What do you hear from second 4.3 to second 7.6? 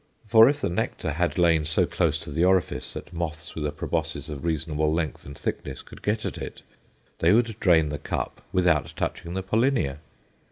reasonable length and thickness could get at it, they would